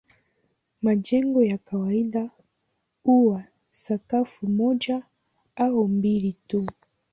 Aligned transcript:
Majengo 0.81 1.43
ya 1.43 1.57
kawaida 1.57 2.31
huwa 3.03 3.43
sakafu 3.71 4.47
moja 4.47 5.05
au 5.55 5.87
mbili 5.87 6.35
tu. 6.47 6.65